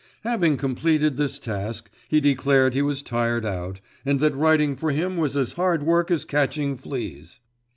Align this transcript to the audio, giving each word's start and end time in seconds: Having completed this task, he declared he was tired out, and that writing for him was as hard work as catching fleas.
Having 0.23 0.57
completed 0.57 1.15
this 1.15 1.37
task, 1.37 1.91
he 2.07 2.19
declared 2.19 2.73
he 2.73 2.81
was 2.81 3.03
tired 3.03 3.45
out, 3.45 3.81
and 4.03 4.19
that 4.19 4.33
writing 4.33 4.75
for 4.75 4.89
him 4.89 5.15
was 5.15 5.35
as 5.35 5.51
hard 5.51 5.83
work 5.83 6.09
as 6.09 6.25
catching 6.25 6.75
fleas. 6.75 7.39